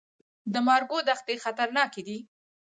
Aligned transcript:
د 0.53 0.55
مارګو 0.67 0.97
دښتې 1.09 1.35
خطرناکې 1.43 2.01
دي؟ 2.07 2.17